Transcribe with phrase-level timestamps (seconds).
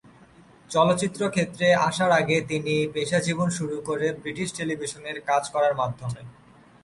[0.69, 6.21] চলচ্চিত্র ক্ষেত্রে আসার আগে তিনি পেশাজীবন শুরু করে ব্রিটিশ টেলিভিশনে কাজ করার মাধ্যমে।